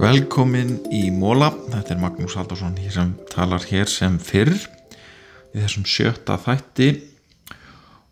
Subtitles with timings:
[0.00, 6.40] Velkomin í Móla, þetta er Magnús Haldarsson sem talar hér sem fyrr í þessum sjötta
[6.42, 6.90] þætti.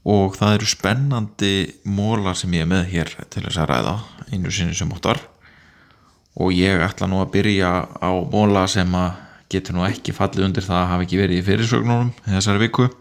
[0.07, 3.97] Og það eru spennandi mólar sem ég er með hér til þess að ræða
[4.31, 5.19] einu sinni sem óttar.
[6.39, 9.19] Og ég ætla nú að byrja á móla sem að
[9.51, 12.93] getur nú ekki fallið undir það að hafa ekki verið í fyrirsögnunum þessari viku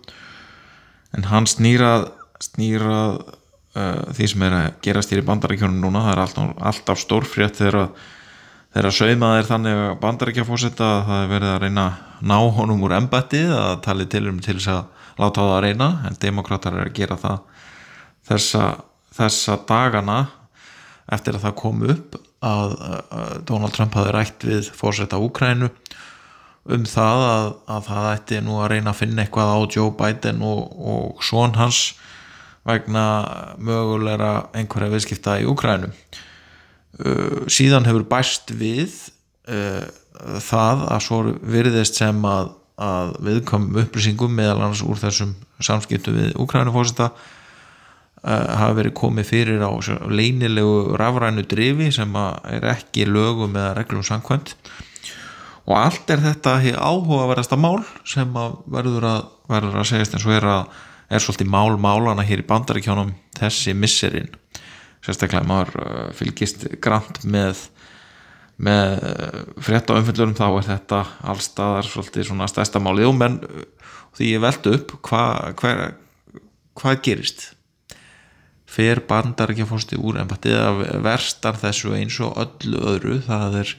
[1.15, 2.09] en hann snýrað
[2.43, 3.17] snýrað
[3.77, 6.03] uh, því sem er að gerast hér í bandaríkjónum núna.
[6.05, 7.89] Það er alltaf, alltaf stórfrétt þegar
[8.73, 11.85] þegar að saumað er þannig að bandaríkja fórsetta að það er verið að reyna
[12.27, 14.83] ná honum úr embættið að tali til um til þess að
[15.17, 15.89] láta það að reyna.
[16.05, 17.39] En demokrátar er að gera það
[18.27, 18.65] þessa,
[19.17, 20.19] þessa dagana
[21.07, 22.73] eftir að það kom upp að
[23.47, 25.71] Donald Trump hafi rætt við fórsetta Úkrænu
[26.73, 30.43] um það að, að það ætti nú að reyna að finna eitthvað á Joe Biden
[30.45, 31.81] og, og svon hans
[32.67, 33.05] vegna
[33.63, 38.97] mögulegra einhverja viðskipta í Úkrænu uh, síðan hefur bæst við
[39.47, 39.85] uh,
[40.43, 41.21] það að svo
[41.55, 48.75] virðist sem að, að viðkomum upplýsingum meðal annars úr þessum samskiptu við Ukrænufósita uh, hafa
[48.81, 49.71] verið komið fyrir á
[50.11, 54.57] leinilegu rafrænu drifi sem er ekki lögum eða reglum samkvæmt
[55.67, 60.37] og allt er þetta áhugaverðasta mál sem að verður að, verður að segjast eins og
[60.37, 64.31] er að er svolítið mál málana hér í bandaríkjónum þessi misserinn
[65.05, 67.67] sérstaklega maður uh, fylgist grant með
[68.57, 73.11] með uh, frétt á umfylgjurum þá er þetta allstaðar svolítið svona stærsta málið.
[73.11, 73.37] Og menn
[74.17, 75.73] því ég veldu upp hvað hva,
[76.81, 77.51] hva gerist?
[78.67, 83.19] Fer bandar ekki að fórstu úr en eða verstar þessu eins og öllu öðru?
[83.23, 83.75] Það er,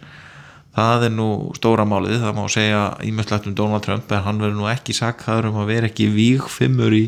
[0.79, 4.61] það er nú stóra málið það má segja ímjöldslegt um Donald Trump en hann verður
[4.61, 7.05] nú ekki sakkaður um að vera ekki vígfimmur í,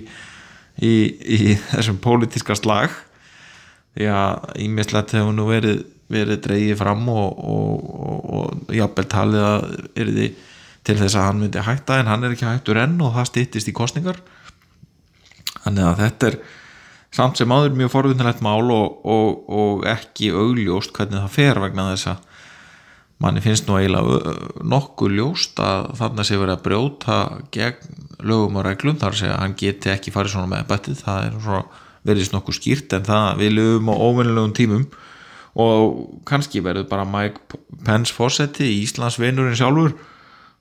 [0.82, 0.92] í,
[1.38, 1.40] í
[1.70, 2.94] þessum pólitíska slag.
[3.94, 9.46] Því að ímislegt hefur nú verið, verið dreyið fram og, og, og, og jafnvel talið
[9.48, 10.46] að er þið
[10.86, 13.68] til þess að hann myndi hætta en hann er ekki hættur enn og það stýttist
[13.68, 14.20] í kostningar
[15.60, 16.38] þannig að þetta er
[17.14, 22.29] samt sem áður mjög forvindilegt mál og ekki augljóst hvernig það fer vegna þess að
[23.20, 27.18] manni finnst nú eiginlega nokkuð ljóst að þarna sé verið að brjóta
[27.52, 31.26] gegn lögum og reglum þar sé að hann geti ekki farið svona með bettið það
[31.26, 34.86] er svona verðist nokkuð skýrt en það við lögum á óvinnilegum tímum.
[35.60, 39.96] Og kannski verður bara Mike Pence fósetti í Íslands vinurinn sjálfur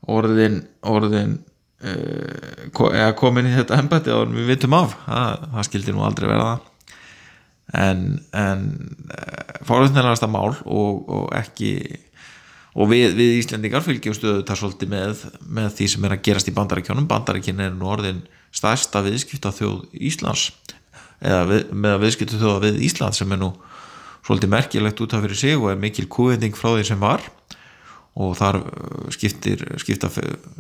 [0.10, 1.38] orðin, orðin
[1.80, 4.98] eða komin í þetta ennbætti og við vitum af.
[5.06, 6.58] Það, það skildi nú aldrei verða
[7.78, 8.04] en,
[8.34, 8.64] en
[9.06, 11.76] uh, eh, fórhundnilegasta mál og, og ekki
[12.76, 15.24] og við, við Íslandingar fylgjum stöðu það svolítið með,
[15.60, 18.22] með því sem er að gerast í bandarækjónum bandarækjón er nú orðin
[18.56, 20.50] stærsta viðskipta þjóð Íslands
[21.20, 23.52] eða við, með að viðskiptu þó að við Ísland sem er nú
[24.26, 27.24] svolítið merkilegt út af fyrir sig og er mikil kúvending frá því sem var.
[28.20, 30.10] Og þar uh, skiptir, skipta,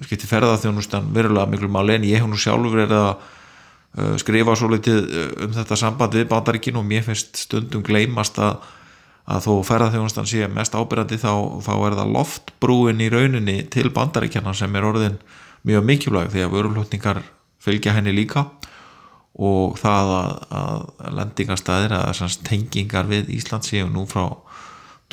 [0.06, 4.72] skiptir ferðarþjónustan verulega miklu máli en ég hef nú sjálfur er að uh, skrifa svo
[4.74, 8.62] litið uh, um þetta samband við bandaríkin og mér finnst stundum gleymast að,
[9.29, 14.56] að þó ferðarþjónustan sé mest ábyrgandi þá, þá er það loftbrúin í rauninni til bandaríkjana
[14.57, 15.19] sem er orðin
[15.67, 17.22] mjög mikilvæg því að vörulhutningar
[17.62, 18.47] fylgja henni líka
[19.40, 24.25] og það að, að lendingarstaðir eða tengingar við Ísland séu nú frá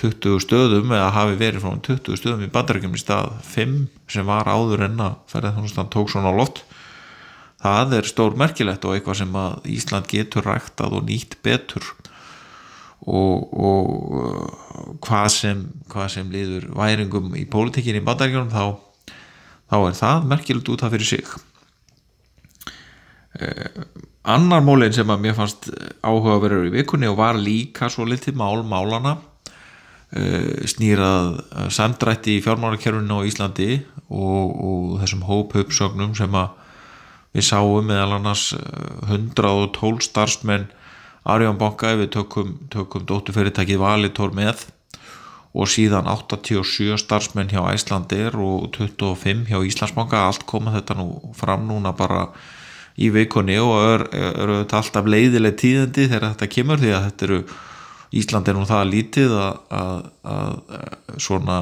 [0.00, 3.77] 20 stöðum eða hafi verið frá 20 stöðum í bandarækjum í stað 5
[4.12, 6.65] sem var áður en að ferðarþjónustan tók svona lott
[7.62, 11.87] það er stór merkilegt og eitthvað sem að Ísland getur ræktað og nýtt betur
[13.05, 13.91] og, og
[14.21, 15.62] uh, hvað sem
[15.93, 18.65] hvað sem liður væringum í pólitíkinni í bandarækjum þá,
[19.71, 21.37] þá er það merkilegt út af fyrir sig.
[24.27, 25.69] Annar mólinn sem að mér fannst
[26.01, 29.19] áhuga vera í vikunni og var líka svo litið mál málana
[30.71, 31.43] snýrað
[31.75, 36.55] samdrætti í fjármárakerfinu á Íslandi og, og þessum hópuppsögnum sem að
[37.37, 38.49] við sáum meðal annars
[39.11, 40.69] 112 starfsmenn
[41.27, 44.67] Arjón Banka við tökum, tökum dótturfyrirtækið Valitor með.
[45.57, 50.27] Og síðan 87 starfsmenn hjá Æslandir og 25 hjá Íslandsbanka.
[50.28, 52.27] Allt koma þetta nú fram núna bara
[52.97, 57.27] í vikunni og eru er, er alltaf leiðileg tíðandi þegar þetta kemur því að þetta
[57.28, 57.41] eru
[58.17, 59.97] Ísland er nú það lítið að, að,
[60.31, 61.57] að svona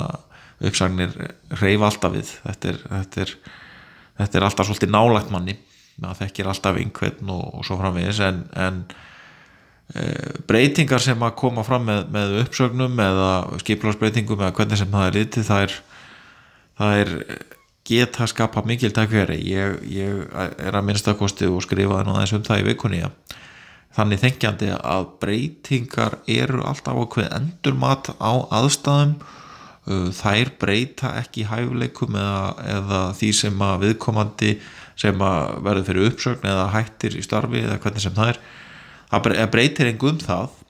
[0.64, 1.14] uppsagnir
[1.60, 2.34] reyf alltaf við.
[2.44, 3.32] Þetta er, þetta er,
[4.20, 5.56] þetta alltaf svolítið nálægt manni.
[5.94, 8.20] Það þekkir alltaf einhvern og, og svo framvegis.
[8.26, 8.82] En, en
[10.48, 15.18] breytingar sem að koma fram með, með uppsögnum eða skiplarsbreytingum eða hvernig sem það er
[15.18, 15.74] litið það er
[16.78, 17.12] það er
[17.84, 22.66] geta skapa mikil takkveri ég, ég er að minnstakosti og skrifaði nú þessum það í
[22.70, 23.02] vikunni
[23.94, 32.16] þannig þengjandi að breytingar eru alltaf okkur endurmat á aðstæðum uh, þær breyta ekki hæfuleikum
[32.18, 32.48] eða,
[32.78, 34.56] eða því sem að viðkomandi
[34.98, 38.42] sem að verður fyrir uppsögn eða hættir í starfi eða hvernig sem það er
[39.14, 40.60] það breytir engum það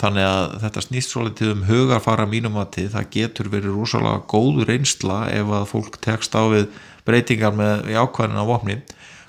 [0.00, 4.62] þannig að þetta snýst svolítið um hugarfara mínum að til það getur verið rosalega góð
[4.70, 6.68] reynsla ef að fólk tekst á við
[7.06, 8.78] breytingar með ákvæðin á vopni.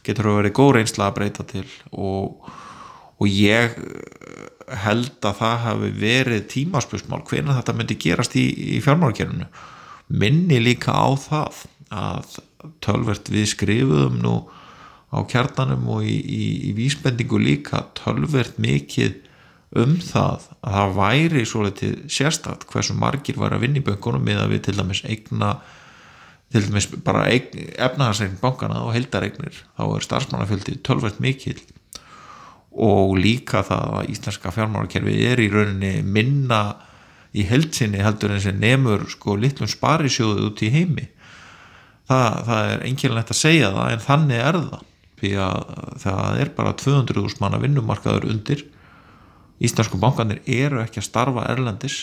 [0.04, 2.48] Getur verið góð reynsla að breyta til og,
[3.20, 3.76] og ég
[4.84, 9.50] held að það hafi verið tímaspörsmál hvernig þetta myndi gerast í, í fjármárakerfinu
[10.14, 11.64] minni líka á það
[11.94, 12.38] að
[12.84, 14.36] tölvert við skrifuðum nú
[15.14, 19.20] á kjarnanum og í, í, í vísbendingu líka tölvert mikið
[19.84, 24.26] um það að það væri svo litið sérstætt hversu margir var að vinna í böngunum
[24.26, 25.54] með að við til dæmis eigna
[26.54, 31.58] til dæmis bara efnahagsregn bankana og heldaregnir þá er starfsmannafjöldi tölvert mikil
[32.74, 36.64] og líka það að íslenska fjármárakerfi er í rauninni minna
[37.34, 41.08] í heldsinni heldur en sem nefnur sko litlum sparisjóðu út í heimi.
[42.10, 44.90] Það, það er enginlegt að segja það en þannig er það
[45.24, 45.60] því að
[46.04, 48.66] það er bara 200.000 manna vinnumarkaður undir.
[49.64, 52.02] Íslandsku bankanir eru ekki að starfa erlendis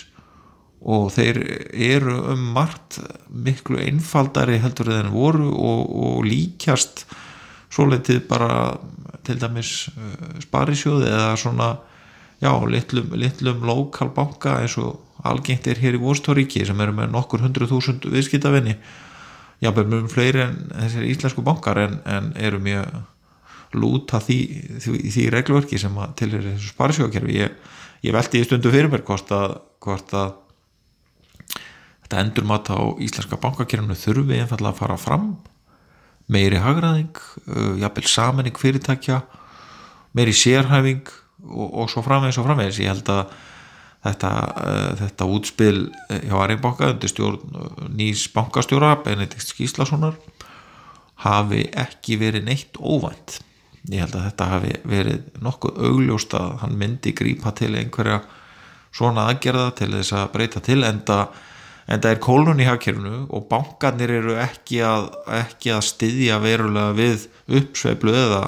[0.81, 1.41] og þeir
[1.77, 7.05] eru um margt miklu einfaldari heldur en voru og, og líkjast
[7.71, 8.79] svo letið bara
[9.27, 11.69] til dæmis uh, sparisjóði eða svona
[12.41, 14.97] já, litlum, litlum lokalbanka eins og
[15.29, 18.09] algengt er hér í Vórstóríki sem eru með nokkur hundru þúsund
[19.61, 22.87] viðskiptafinni jábel mjög fleiri en þessir íslensku bankar en, en eru mjög
[23.77, 24.39] lúta því,
[24.81, 27.53] því, því reglverki sem til er þessu sparisjókerfi ég,
[28.03, 30.33] ég veldi í stundu fyrir mér hvort að, hvort að
[32.01, 35.29] þetta endur mat á íslenska bankakerfinu þurfi einfallega að fara fram.
[36.31, 37.15] Meiri hagraðing
[37.47, 39.21] uh, jafnvel saminning fyrirtækja
[40.17, 41.07] meiri sérhæfing
[41.47, 42.81] og, og svo framvegis og framvegis.
[42.83, 43.37] Ég held að
[44.05, 44.33] þetta,
[44.65, 45.77] uh, þetta útspil
[46.09, 50.17] hjá Aringbanka undir stjórn uh, nýs bankastjóra Benedikt Skíslasonar
[51.21, 53.41] hafi ekki verið neitt óvænt.
[53.91, 58.21] Ég held að þetta hafi verið nokkuð augljóst að hann myndi grípa til einhverja
[58.95, 61.21] svona aðgerða til þess að breyta til enda,
[61.91, 65.11] enda er kólun í hafkerfunu og bankarnir eru ekki að,
[65.41, 67.27] ekki að styðja verulega við
[67.61, 68.43] uppsveiflu eða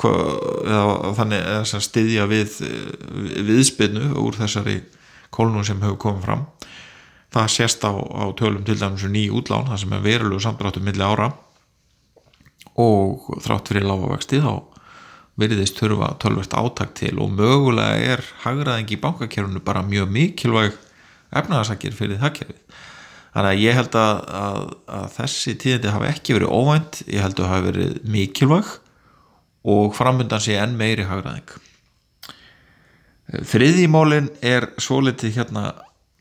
[0.00, 2.58] þannig að styðja við
[3.46, 4.80] viðspinnu úr þessari
[5.34, 6.44] kólunum sem hefur komið fram.
[7.34, 11.02] Það sést á, á tölum til dæmis ný útlán það sem er verulegu samdráttum milli
[11.02, 11.32] ára.
[12.78, 14.54] Og þrátt fyrir lágavexti þá
[15.38, 20.76] veriðist þurfa tölvert áttak til og mögulega er hagraðingi í bankakerfunu bara mjög mikilvæg
[21.34, 22.60] efnaðarsakir fyrir það kerfið.
[23.34, 27.34] Þannig að ég held að, að, að þessi tíðandi hafi ekki verið óvænt ég held
[27.34, 28.74] að það hafi verið mikilvæg
[29.64, 31.54] og framöndan sé enn meiri hagraðing
[33.32, 35.64] þriðjimólin er svo litið hérna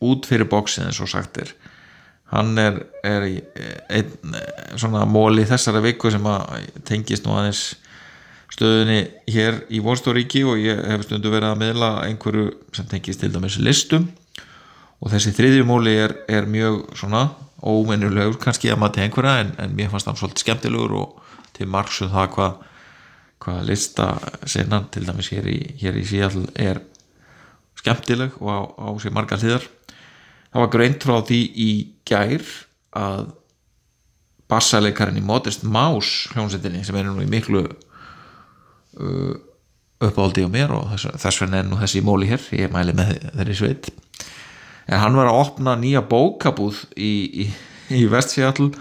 [0.04, 1.52] út fyrir bóksin eins og sagt er.
[2.34, 3.28] Hann er, er
[3.94, 4.36] einn
[4.80, 7.76] svona mól í þessara viku sem að tengist nú aðeins
[8.54, 9.04] stöðunni
[9.34, 13.60] hér í Vorstoríki og ég hef stundu verið að meðla einhverju sem tengist til dæmis
[13.62, 14.10] listum.
[15.04, 17.28] Og þessi þriðjumóli er, er mjög svona
[17.64, 21.68] ómennulegur kannski að maður til einhverja en, en mér fannst það svolítið skemmtilegur og til
[21.70, 22.62] margsu um það hvað
[23.44, 24.16] hva lista
[24.48, 26.82] sinnan til dæmis hér í, í Seattle er
[27.80, 29.66] skemmtileg og á, á sér marga hlýðar
[30.54, 31.72] það var greint frá því í
[32.08, 32.46] gær
[32.96, 33.32] að
[34.52, 39.34] bassalekarinn í Modest Mouse hljómsettinni sem er nú í miklu uh,
[40.04, 43.16] uppáldi á mér og þess, þess vegna er nú þessi móli hér, ég mæli með
[43.32, 43.90] þeirri sveit.
[44.90, 47.48] En hann var að opna nýja bókabúð í, í,
[47.96, 48.74] í Vestfjall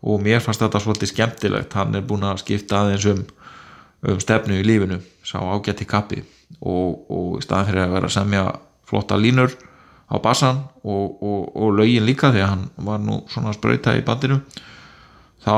[0.00, 1.74] og mér fannst þetta svolítið skemmtilegt.
[1.76, 3.24] Hann er búin að skipta aðeins um,
[4.06, 6.22] um stefnu í lífinu sá ágætt í kappi
[6.60, 8.44] og, og í staðan fyrir að vera að semja
[8.88, 9.54] flotta línur
[10.10, 14.40] á bassan og, og, og lögin líka að hann var nú svona spröyta í bandinu
[15.44, 15.54] þá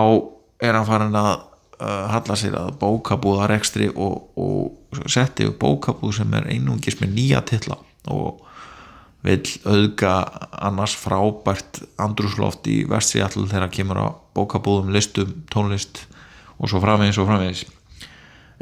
[0.62, 1.32] er hann farin að
[1.80, 7.40] uh, halla sér að bókabúða rekstri og, setti upp bókabúð sem er einungis með nýja
[7.48, 7.78] tilla
[8.12, 8.42] og
[9.22, 10.12] vil auðga
[10.66, 16.02] annars frábært andrúsloft í vestsíall þegar kemur á bókabúðum listum, tónlist
[16.58, 17.64] og svo framvegis og framvegis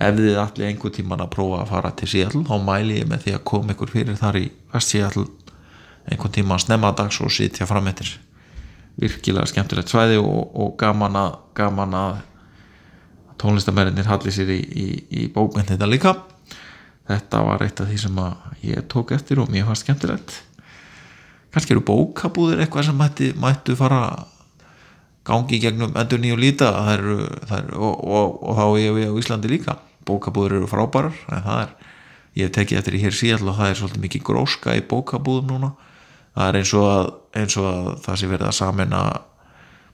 [0.00, 3.26] ef þið allir einhver tíman að prófa að fara til síall þá mæli ég með
[3.26, 5.26] því að koma ykkur fyrir þar í vestsíall
[6.08, 8.14] einhvern tíma að snemma dags og sitja fram eftir
[9.00, 12.20] virkilega skemmtilegt svæði og, og gaman að, gaman að
[13.40, 14.86] tónlistamærinir halli sér í, í,
[15.22, 16.14] í bókmynd þetta líka.
[17.08, 18.18] Þetta var eitt af því sem
[18.66, 20.34] ég tók eftir og mér fannst skemmtilegt.
[21.50, 24.02] Kannski eru bókabúðir eitthvað sem mætti, mættu fara
[25.26, 29.50] gangi gegnum endur nýju líta eru, eru, og, og, og þá ég við á Íslandi
[29.52, 29.76] líka
[30.08, 31.72] bókabúður eru frábærar er,
[32.38, 35.50] ég hef tekið eftir í hér síðan og það er svolítið mikið gróska í bókabúðum
[35.50, 35.72] núna.
[36.36, 39.02] Það er eins og að, eins og að það sé verið að samena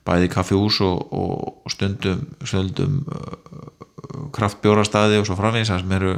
[0.07, 6.17] bæði kaffihús og, og stundum, stundum uh, kraftbjórastæði og svo það sem eru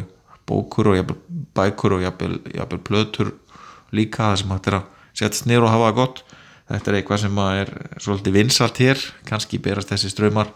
[0.50, 1.18] bókur og jafnvel,
[1.58, 3.34] bækur og jafnvel, jafnvel plötur
[3.96, 6.24] líka það sem hægt er að setja snir og hafa það gott.
[6.70, 9.04] Þetta er eitthvað sem er svolítið vinsalt hér.
[9.26, 10.52] Kannski berast þessi ströymar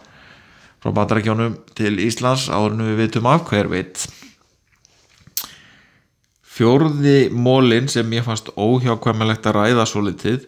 [0.84, 4.04] frá bandarækjónum til Íslands áðurnu við vitum af hver veit.
[6.54, 10.44] Fjórði mólin sem ég fannst óhjákvæmilegt að ræða svo litið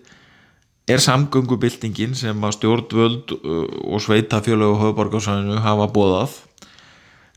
[0.86, 6.36] er samgöngubildingin sem að stjórnvöld uh, og sveitafjölu og höfuborgarsvæðinu hafa bóðað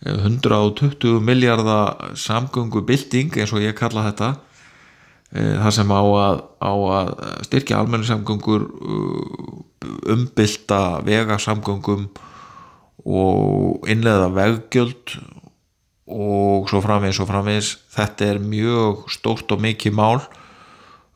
[0.07, 4.29] 120 miljardar samgöngubilding eins og ég kalla þetta
[5.35, 7.11] eh, það sem á að, á að
[7.49, 12.07] styrkja almennu samgöngur uh, umbylta vegasamgöngum
[13.09, 15.17] og innlega veggjöld
[16.09, 17.71] og svo framvegis og framvegis.
[17.93, 20.21] Þetta er mjög stórt og mikið mál.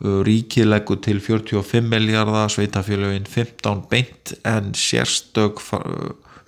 [0.02, 5.60] Ríkið leggur til 45 miljardar sveitafélagin 15 beint en sérstök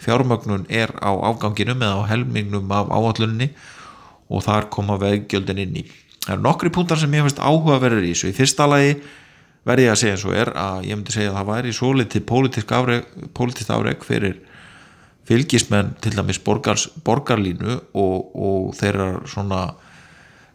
[0.01, 3.53] fjármögnun er á afganginum eða á helmingnum af áallunni
[4.29, 5.85] og þar koma veggjöldin inn í.
[6.25, 8.97] Það eru nokkri púntar sem ég finnst áhugaverður í svo í fyrsta lagi
[9.65, 11.93] verði ég að segja eins og er að ég myndi segja að það væri svo
[11.95, 14.41] litið pólitísk afreg fyrir
[15.29, 19.63] fylgismenn til dæmis borgars, borgarlínu og, og þeirra svona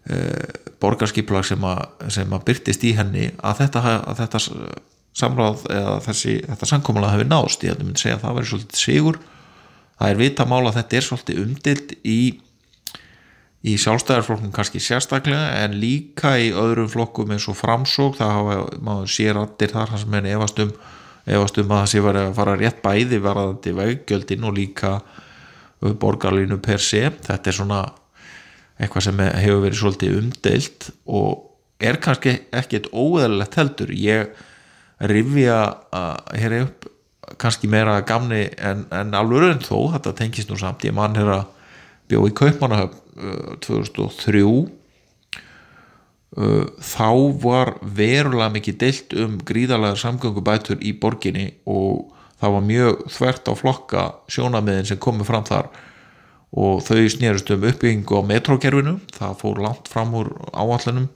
[0.06, 0.20] e,
[0.82, 1.66] borgarskiplag sem,
[2.12, 4.44] sem að byrtist í henni að þetta, að þetta
[5.20, 9.20] samráð eða þessi, þetta samkómulega hefur nást ég myndi segja að það verður svolítið sigur.
[10.00, 12.20] Það er vita mála að þetta er svolítið umdilt í
[13.68, 19.12] í sjálfstæðarflokknum kannski sérstaklega en líka í öðrum flokkum eins og framsók það hafa maður
[19.12, 20.72] sér allir þar sem henni efast um
[21.30, 24.94] efast um að það sé verið að fara rétt bæði varðandi veggjöldin og líka
[25.80, 27.06] borgarlínu per se.
[27.26, 27.82] Þetta er svona
[28.80, 31.46] eitthvað sem hefur verið svolítið umdeilt og
[31.80, 33.94] er kannski ekkert óeðalegt heldur.
[33.96, 34.34] Ég
[35.00, 35.60] rifja
[36.36, 36.90] hér upp
[37.40, 40.88] kannski meira gamni en, en alveg en þó, þetta tengist nú samt.
[40.88, 41.46] Ég mann hér að
[42.10, 43.06] bjó í Kaupmannahöfn
[43.64, 44.44] 2003
[46.40, 47.10] þá
[47.44, 53.54] var verulega mikið deilt um gríðarlega samgöngubætur í borginni og það var mjög þvert á
[53.60, 55.68] flokka sjónamiðin sem komið fram þar.
[56.56, 61.10] Og þau snýrust um uppbyggingu á metrókerfinu, það fór langt fram úr áallanum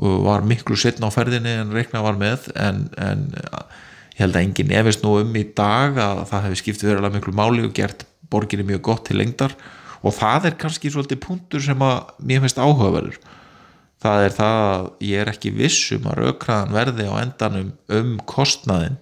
[0.00, 4.42] og var miklu setna á ferðinni en reikna var með en, en ég held að
[4.42, 8.06] enginn efist nú um í dag að það hefði skipt verulega miklu máli og gert
[8.32, 9.54] borginni mjög gott til lengdar.
[10.00, 13.20] Og það er kannski svolítið punktur sem að mér finnst áhugaverður
[14.00, 19.00] það er það að ég er ekki vissum að raukraðan verði á endanum um kostnaðin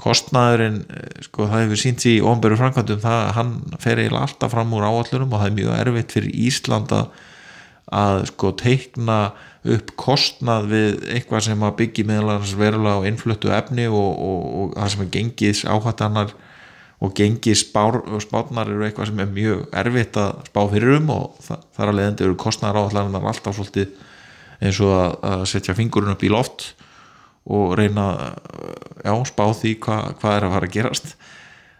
[0.00, 0.80] kostnaðurinn,
[1.22, 4.86] sko það hefur sínt í ofnbæru framkvæmdum það að hann fer eiginlega alltaf fram úr
[4.88, 7.00] áallunum og það er mjög erfitt fyrir Íslanda
[7.94, 9.18] að sko teikna
[9.74, 14.74] upp kostnað við eitthvað sem að byggja meðalans verulega á innfluttu efni og, og, og
[14.74, 16.34] það sem er gengis áhættanar
[17.04, 21.90] og gengi spátnar eru eitthvað sem er mjög erfitt að spá fyrir um og þar
[21.90, 23.92] að leiðandi eru kostnæðar áallar alltaf svolítið
[24.64, 26.68] eins og að, að setja fingurinn upp í loft
[27.44, 28.06] og reyna
[29.04, 31.10] já, spá því hva, hvað er að fara að gerast.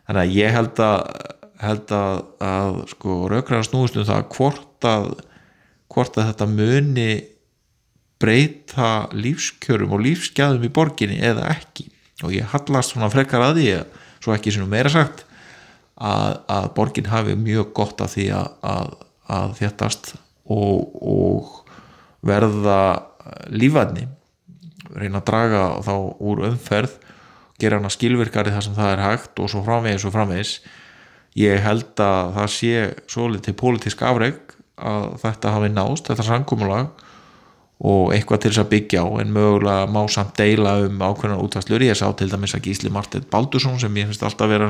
[0.05, 0.99] Þannig að ég held að
[1.65, 5.07] held að, að sko raukræðar snúist um það hvort að
[5.95, 7.11] hvort að þetta muni
[8.21, 11.89] breyta lífskjörum og lífsgæðum í borginni eða ekki.
[12.25, 15.25] Og ég hallast svona frekar að því að svo ekki sem meira sagt
[15.95, 18.93] að, að borgin hafi mjög gott af því að, að,
[19.37, 20.15] að þéttast
[20.51, 21.53] og, og
[22.25, 22.81] verða
[23.53, 24.09] lífadni
[24.95, 26.99] reyna að draga þá úr umferð
[27.61, 30.55] gera hana skilvirkari þar sem það er hægt og svo framvegis og framvegis.
[31.39, 32.75] Ég held að það sé
[33.11, 34.41] svo litið pólitísk afreg
[34.75, 37.05] að þetta hafi nást, þetta sangumulag
[37.83, 41.87] og eitthvað til þess að byggja á en mögulega má samt deila um ákveðnar útvæðslur,
[41.89, 44.69] ég sá til dæmis að Gísli Martin Baldursson sem ég finnst alltaf að vera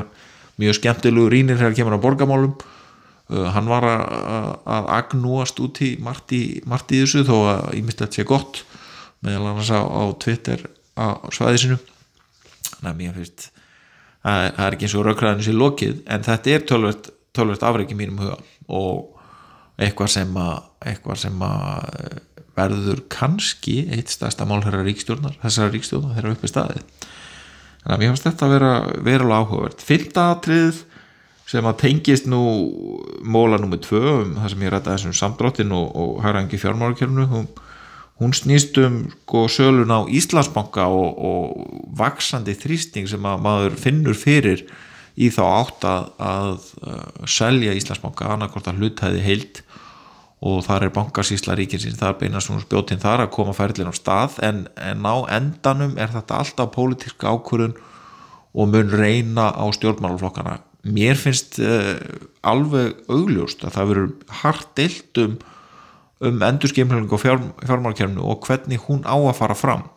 [0.60, 6.32] mjög skemmtilegu rínir þegar kemur á borgamálum uh, hann var að, agnúast út í margt
[6.32, 8.62] í þessu þó að ég myndi að þetta sé gott
[9.24, 10.64] meðal annars á, á Twitter
[11.00, 11.78] á svæðisinu.
[12.74, 13.48] Þannig að mér finnst
[14.24, 18.22] að það er ekki eins og raukraðinu sér lokið en þetta er tölvert afreikið mínum
[18.22, 18.38] huga
[18.72, 19.20] og
[19.80, 22.22] eitthvað sem að eitthvað sem að
[22.54, 26.82] verður kannski eitt stærsta mál þessara ríkstjórnar þessara ríkstjórnar þeirra uppi staðið.
[27.84, 28.72] Þannig að mér finnst þetta að vera
[29.04, 29.84] verulega áhugavert.
[29.84, 30.84] Fylgta atrið
[31.50, 32.42] sem að tengist nú
[33.20, 37.60] móla nummið tvö um það sem ég rætta þessum samdrottin og, og hærangi fjármárkjörnu og,
[38.22, 44.18] hún snýst um sko sölun á Íslandsbanka og, og vaksandi þrýsting sem að maður finnur
[44.18, 44.62] fyrir
[45.18, 46.52] í þá átt að, að
[46.86, 49.62] uh, selja Íslandsbanka annarkort að hlutæði heilt
[50.44, 53.94] og þar er bankasísla ríkinsins, það er beinast svona spjótinn þar að koma færlinn á
[53.96, 57.78] stað en, en á endanum er þetta alltaf pólitíska ákvörðun
[58.54, 60.58] og mun reyna á stjórnmálaflokkana.
[60.84, 61.96] Mér finnst uh,
[62.44, 65.38] alveg augljóst að það verður hart deilt um,
[66.20, 69.88] um endurskimling og fjár, fjármálkjörnu og hvernig hún á að fara fram.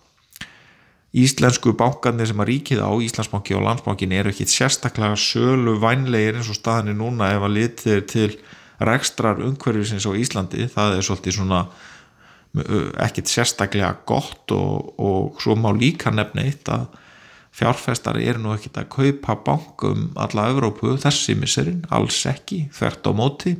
[1.17, 6.49] Íslensku bankarnir sem að ríkið á Íslandsbanki og landsbankin eru ekkit sérstaklega sölu vænlegir eins
[6.51, 8.31] og staðinni núna ef að litið til
[8.79, 11.61] rekstrar umhverfisins á Íslandi það er svolítið svona
[13.03, 16.87] ekkit sérstaklega gott og, og svo má líka nefna eitt að
[17.57, 23.11] fjárfestari er nú ekkit að kaupa bankum alla Evrópu þessi misserinn, alls ekki þvert á
[23.17, 23.53] móti.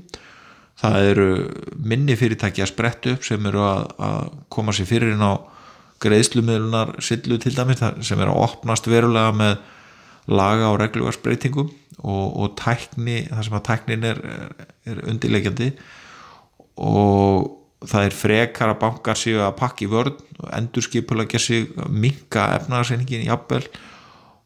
[0.77, 1.29] Það eru
[1.81, 5.41] minni fyrirtæki að spretta upp sem eru að, að koma sér fyrir inn á
[6.03, 9.55] greiðslumiðlunar sillu til dæmis sem er að opnast verulega með
[10.27, 14.19] laga og regluvarsbreytingum og, og tækni, það sem að tæknin er,
[14.85, 15.71] er undirlegjandi
[16.77, 17.53] og
[17.87, 23.25] það er frekar að bankar sig að pakki vörn og endur skipulegja sig minka efnaðarseiningin
[23.27, 23.63] í appel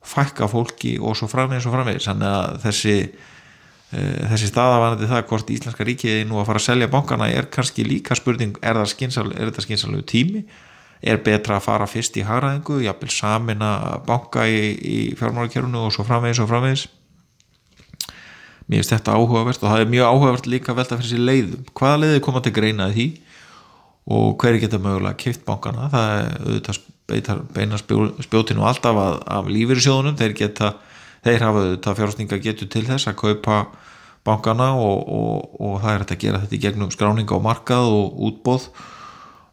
[0.01, 2.07] fækka fólki og svo framvegis og framvegis.
[2.09, 6.91] Þannig að þessi e, þessi staðavanandi það hvort Íslenska ríkiði nú að fara að selja
[6.91, 10.43] bankana er kannski líka spurning er, skynsal, er þetta skynsalegu tími
[11.01, 15.95] er betra að fara fyrst í haraðingu jafnvel samin að banka í, í fjármálakerfunu og
[15.95, 16.85] svo framvegis og framvegis?
[18.69, 21.65] Mér finnst þetta áhugavert og það er mjög áhugavert líka velta fyrir sér leiðum.
[21.75, 23.07] Hvaða leiði koma til greinaði því
[24.11, 25.89] og hverju geta mögulega kipt bankana?
[25.91, 30.75] Það er auðvitað beina spjótinu alltaf af, af lífyrirsjóðunum þeir geta,
[31.25, 33.59] þeir hafa auðvitað fjárhásninga getur til þess að kaupa
[34.27, 38.19] bankana og, og, og það er að gera þetta í gegnum skráninga á markað og
[38.29, 38.69] útbóð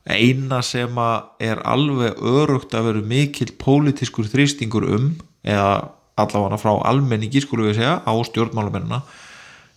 [0.09, 0.99] eina sem
[1.45, 5.09] er alveg örugt að veru mikill pólitískur þrýstingur um
[5.45, 9.03] eða allavega frá almenningi skulum við segja á stjórnmálumennina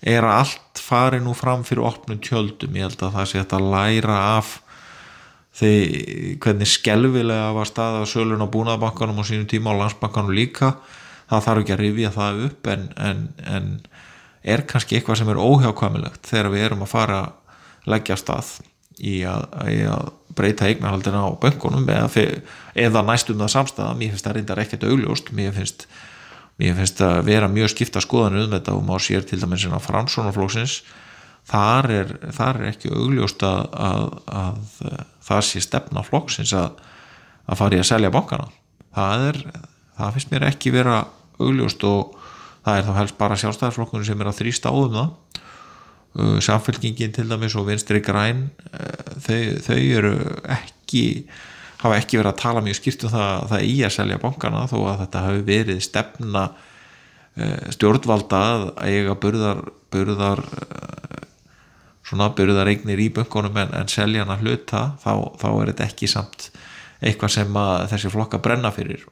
[0.01, 3.67] er að allt fari nú fram fyrir opnum tjöldum, ég held að það sé að
[3.69, 4.55] læra af
[5.57, 10.77] þegar hvernig skelvilega var staða sölun á búnaðabankanum á sínum tíma og landsbankanum líka.
[11.29, 13.67] Það þarf ekki að rifja það upp en, en, en
[14.41, 18.50] er kannski eitthvað sem er óhjákvæmilegt þegar við erum að fara að leggja stað
[19.00, 22.25] í að, í að breyta eignarhaldina á böngunum eða,
[22.75, 25.31] eða næstum það samstæða mér finnst það reyndar ekkert augljóst.
[25.35, 25.87] Mér finnst,
[26.61, 29.85] mér finnst að vera mjög skipta skoðanir um þetta og má sér til dæmis að
[29.87, 30.81] Franssonarflóksins
[31.50, 31.89] þar
[32.37, 34.59] þar er ekki augljóst að, að, að
[35.25, 36.77] það sé stefna flóksins að
[37.57, 38.48] fara í að selja bankana.
[38.96, 39.41] Það, er,
[39.98, 41.01] það finnst mér ekki vera
[41.41, 42.17] augljóst og
[42.65, 45.41] það er þá helst bara sjálfstæðarflokkunum sem er að þrýsta áðum það
[46.15, 50.15] samfélkingin til dæmis og vinstri græn uh, þau, þau eru
[50.51, 51.05] ekki
[51.81, 54.77] hafa ekki verið að tala mjög skýrt um það, það í að selja bankana þó
[54.81, 60.43] að þetta hafi verið stefna uh, stjórnvalda að eiga burðar, burðar
[62.11, 65.87] svona burðar eignir í bankunum en, en selja hann að hluta þá, þá er þetta
[65.87, 66.51] ekki samt
[67.01, 69.07] eitthvað sem þessi flokka brenna fyrir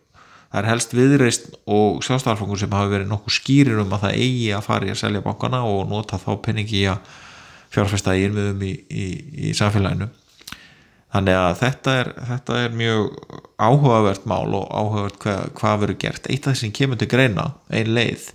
[0.49, 4.47] það er helst viðreist og sjálfstæðarflokkur sem hafi verið nokkuð skýrir um að það eigi
[4.57, 7.11] að fara í að selja bankana og nota þá penningi í að
[7.69, 9.05] fjárfesta í innviðum í, í,
[9.49, 10.09] í samfélaginu.
[11.09, 13.05] Þannig að þetta er, þetta er mjög
[13.61, 16.29] áhugavert mál og áhugavert hvað, hvað verður gert.
[16.29, 18.27] Eitt af því sem kemur til greina, ein leið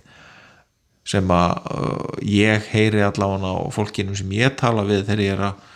[1.05, 5.43] sem að uh, ég heyri allavega á fólkinum sem ég tala við þegar ég er
[5.51, 5.71] að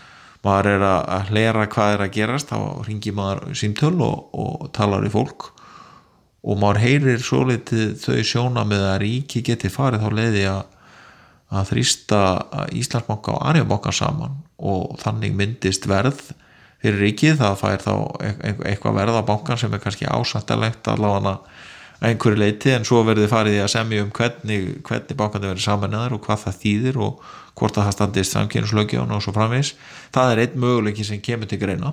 [0.46, 5.06] maður er að hlera hvað er að gerast þá ringir maður símtöl og, og talar
[5.06, 5.52] í fólk
[6.44, 10.62] og maður heyrir svo litið þau sjóna með að ríki geti farið þá leiði að,
[11.50, 12.22] að þrýsta
[12.80, 14.38] Íslandsbanka og Arjóbanka saman.
[14.60, 16.30] Og þannig myndist verð
[16.80, 17.94] fyrir ríkið, það fær þá
[18.70, 21.40] eitthvað verð á bankan sem er kannski ásættalegt allavega
[22.00, 26.16] einhverju leiti en svo verður farið í að semja um hvernig, hvernig bankandi verður samanlegaður
[26.16, 27.26] og hvað það þýðir og
[27.60, 29.74] hvort að það standist samkynnuslöggjón og svo framvegs
[30.16, 31.92] það er einn möguleiki sem kemur til greina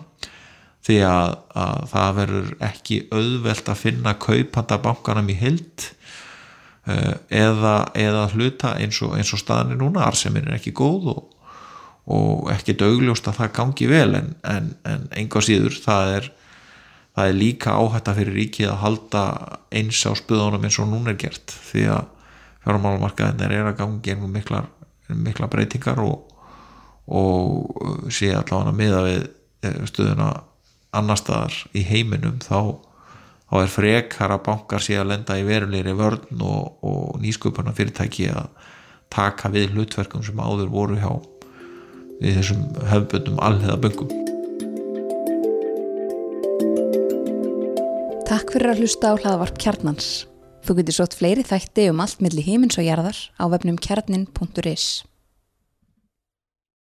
[0.86, 5.86] því að, að það verður ekki auðvelt að finna kaupanda bankanum í hild
[6.86, 11.22] eh, eða, eða hluta eins og, eins og staðinni núna, arseminn er ekki góð og,
[12.14, 16.30] og ekki daugljóst að það gangi vel en, en, en enga síður það er,
[17.18, 19.24] það er líka áhætta fyrir ríkið að halda
[19.74, 22.12] eins á spöðunum eins og núna er gert því að
[22.66, 24.66] fjármálumarkaðin er að gangi einhver mikla,
[25.10, 26.30] mikla breytingar og,
[27.06, 29.24] og sé allavega með að við
[29.66, 30.30] eh, stöðuna
[30.94, 32.76] annar staðar í heiminum þá,
[33.50, 38.30] þá er frekar að bankar sé að lenda í verulegri vörn og, og nýsköpuna fyrirtæki
[38.32, 38.52] að
[39.12, 41.12] taka við hlutverkum sem áður voru hjá
[42.22, 44.14] í þessum höfböndum allheða böngum
[48.26, 50.06] Takk fyrir að hlusta á hlaðavarp Kjarnans.
[50.66, 55.04] Þú getur sott fleiri þætti um allt millir heimins og jarðar á vefnum kjarnin.is